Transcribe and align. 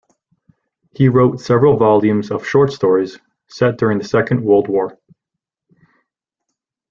He 0.95 1.09
wrote 1.09 1.41
several 1.41 1.77
volumes 1.77 2.31
of 2.31 2.43
short 2.43 2.71
stories 2.73 3.19
set 3.47 3.77
during 3.77 3.99
the 3.99 4.03
Second 4.03 4.43
World 4.43 4.67
War. 4.67 4.97